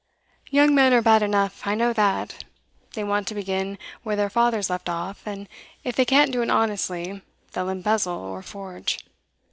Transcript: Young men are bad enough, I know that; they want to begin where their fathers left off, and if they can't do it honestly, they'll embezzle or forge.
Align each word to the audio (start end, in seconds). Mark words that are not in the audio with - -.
Young 0.49 0.73
men 0.73 0.93
are 0.93 1.01
bad 1.03 1.21
enough, 1.21 1.61
I 1.67 1.75
know 1.75 1.93
that; 1.93 2.43
they 2.93 3.03
want 3.03 3.27
to 3.27 3.35
begin 3.35 3.77
where 4.01 4.15
their 4.15 4.31
fathers 4.31 4.67
left 4.71 4.89
off, 4.89 5.21
and 5.27 5.47
if 5.83 5.95
they 5.95 6.05
can't 6.05 6.31
do 6.31 6.41
it 6.41 6.49
honestly, 6.49 7.21
they'll 7.53 7.69
embezzle 7.69 8.17
or 8.17 8.41
forge. 8.41 9.05